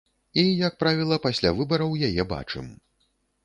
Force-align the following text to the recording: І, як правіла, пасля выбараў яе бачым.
І, 0.43 0.45
як 0.67 0.79
правіла, 0.83 1.21
пасля 1.27 1.53
выбараў 1.59 1.95
яе 2.11 2.23
бачым. 2.35 2.65